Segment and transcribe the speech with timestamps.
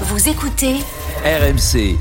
[0.00, 0.80] Vous écoutez
[1.24, 1.96] RMC.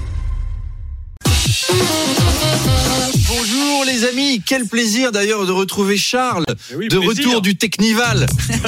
[4.46, 6.46] Quel plaisir d'ailleurs de retrouver Charles,
[6.76, 7.26] oui, de plaisir.
[7.28, 8.26] retour du Technival.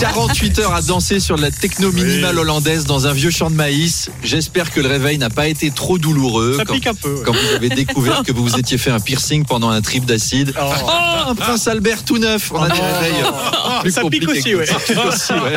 [0.00, 3.54] 48 heures à danser sur de la techno minimale hollandaise dans un vieux champ de
[3.54, 4.10] maïs.
[4.22, 7.14] J'espère que le réveil n'a pas été trop douloureux Ça quand, pique un peu.
[7.14, 7.22] ouais.
[7.24, 10.52] quand vous avez découvert que vous vous étiez fait un piercing pendant un trip d'acide.
[10.60, 10.70] Oh.
[10.84, 12.50] Oh, un prince Albert tout neuf.
[12.52, 14.66] On a des réveils euh, plus Ça pique aussi, ouais.
[14.66, 14.78] ça.
[14.78, 15.56] Pique aussi, ouais.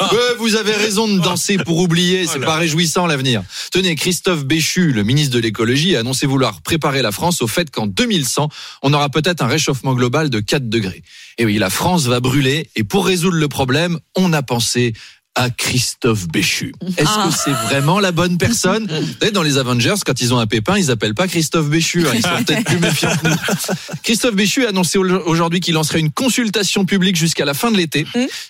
[0.00, 3.42] Ouais, vous avez raison de danser pour oublier, c'est pas réjouissant l'avenir.
[3.72, 7.68] Tenez, Christophe Béchu, le ministre de l'écologie, a annoncé vouloir préparer la France au fait
[7.72, 8.48] qu'en 2100,
[8.82, 11.02] on aura peut-être un réchauffement global de 4 degrés.
[11.38, 14.92] Et oui, la France va brûler et pour résoudre le problème, on a pensé
[15.34, 16.72] à Christophe Béchu.
[16.96, 20.38] Est-ce que c'est vraiment la bonne personne Vous savez, Dans les Avengers, quand ils ont
[20.40, 22.06] un pépin, ils appellent pas Christophe Béchu.
[22.08, 22.12] hein.
[22.14, 23.36] Ils sont peut-être plus méfiants que nous.
[24.02, 27.76] Christophe Béchu a annoncé au- aujourd'hui qu'il lancerait une consultation publique jusqu'à la fin de
[27.76, 28.04] l'été,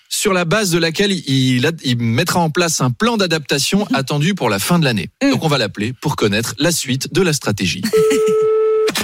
[0.09, 4.59] sur la base de laquelle il, mettra en place un plan d'adaptation attendu pour la
[4.59, 5.11] fin de l'année.
[5.21, 7.83] Donc on va l'appeler pour connaître la suite de la stratégie.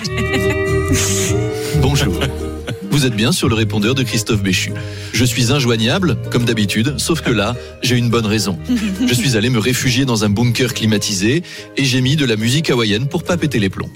[1.81, 2.15] Bonjour.
[2.91, 4.73] Vous êtes bien sur le répondeur de Christophe Béchu.
[5.13, 8.59] Je suis injoignable, comme d'habitude, sauf que là, j'ai une bonne raison.
[9.07, 11.43] Je suis allé me réfugier dans un bunker climatisé
[11.77, 13.91] et j'ai mis de la musique hawaïenne pour pas péter les plombs.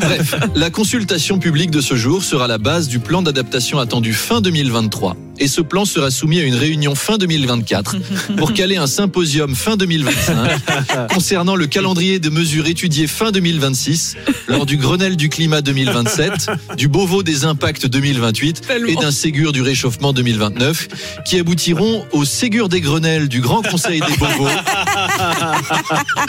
[0.00, 4.40] Bref, la consultation publique de ce jour sera la base du plan d'adaptation attendu fin
[4.40, 5.16] 2023.
[5.40, 7.96] Et ce plan sera soumis à une réunion fin 2024
[8.36, 14.16] pour caler un symposium fin 2025 concernant le calendrier de mesures étudiées fin 2026
[14.48, 19.62] lors du Grenelle du climat 2027, du Beauvau des impacts 2028 et d'un Ségur du
[19.62, 20.88] réchauffement 2029
[21.24, 24.48] qui aboutiront au Ségur des Grenelles du Grand Conseil des Beauvaux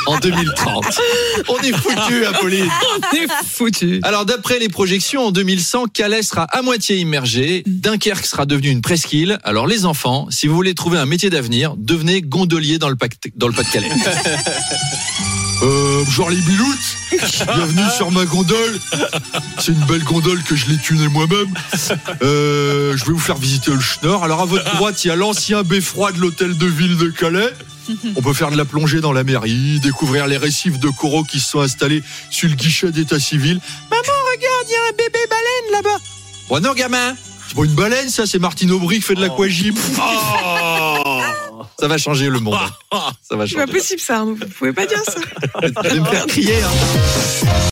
[0.05, 0.85] en 2030.
[1.47, 2.69] On est foutu, Apolline.
[3.11, 3.99] T'es foutu.
[4.03, 8.81] Alors d'après les projections, en 2100, Calais sera à moitié immergé, Dunkerque sera devenu une
[9.43, 13.31] Alors les enfants, si vous voulez trouver un métier d'avenir, devenez gondolier dans le, Pac-
[13.35, 13.89] dans le Pas-de-Calais.
[15.61, 16.77] Euh, genre les biloutes
[17.53, 18.79] Bienvenue sur ma gondole
[19.57, 21.53] C'est une belle gondole que je l'ai tunée moi-même.
[22.21, 24.23] Euh, je vais vous faire visiter le Schnorr.
[24.23, 27.49] Alors à votre droite, il y a l'ancien beffroi de l'hôtel de ville de Calais.
[28.15, 31.41] On peut faire de la plongée dans la mairie, découvrir les récifs de coraux qui
[31.41, 33.59] se sont installés sur le guichet d'état civil.
[33.91, 36.03] Maman, regarde, il y a un bébé baleine là-bas.
[36.47, 37.15] Bon non, gamin,
[37.49, 39.75] C'est pas une baleine, ça, c'est Martine Aubry qui fait de l'aquagym.
[41.79, 42.57] ça va changer le monde.
[42.91, 43.73] Ça va C'est pas changer.
[43.73, 44.35] possible ça, Arnaud.
[44.35, 45.19] vous pouvez pas dire ça.
[45.63, 46.55] Je vais me faire crier.
[46.63, 46.69] hein.